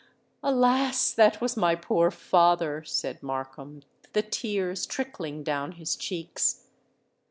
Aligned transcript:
"Alas! 0.41 1.11
that 1.13 1.39
was 1.41 1.55
my 1.55 1.75
poor 1.75 2.09
father!" 2.09 2.83
said 2.83 3.21
Markham, 3.21 3.83
the 4.13 4.23
tears 4.23 4.87
trickling 4.87 5.43
down 5.43 5.73
his 5.73 5.95
cheeks. 5.95 6.65